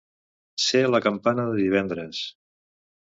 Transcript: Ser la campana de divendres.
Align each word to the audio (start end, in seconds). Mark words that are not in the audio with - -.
Ser 0.67 0.81
la 0.93 1.01
campana 1.07 1.45
de 1.49 1.59
divendres. 1.59 2.23